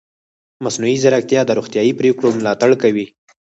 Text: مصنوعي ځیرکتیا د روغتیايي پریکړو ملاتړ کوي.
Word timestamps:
مصنوعي 0.63 0.95
ځیرکتیا 1.03 1.41
د 1.45 1.49
روغتیايي 1.59 1.93
پریکړو 1.99 2.29
ملاتړ 2.37 2.69
کوي. 2.81 3.05